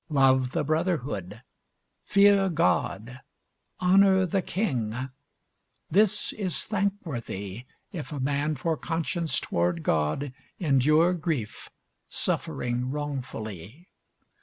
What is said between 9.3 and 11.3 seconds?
toward God endure